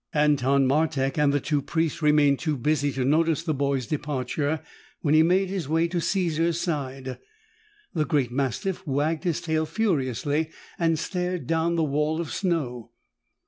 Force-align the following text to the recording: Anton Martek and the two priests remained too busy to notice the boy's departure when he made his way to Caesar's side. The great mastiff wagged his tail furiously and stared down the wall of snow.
Anton 0.15 0.65
Martek 0.67 1.19
and 1.19 1.31
the 1.31 1.39
two 1.39 1.61
priests 1.61 2.01
remained 2.01 2.39
too 2.39 2.57
busy 2.57 2.91
to 2.93 3.05
notice 3.05 3.43
the 3.43 3.53
boy's 3.53 3.85
departure 3.85 4.61
when 5.01 5.13
he 5.13 5.21
made 5.21 5.49
his 5.49 5.69
way 5.69 5.87
to 5.89 6.01
Caesar's 6.01 6.59
side. 6.59 7.19
The 7.93 8.05
great 8.05 8.31
mastiff 8.31 8.81
wagged 8.87 9.25
his 9.25 9.41
tail 9.41 9.67
furiously 9.67 10.49
and 10.79 10.97
stared 10.97 11.45
down 11.45 11.75
the 11.75 11.83
wall 11.83 12.19
of 12.19 12.33
snow. 12.33 12.89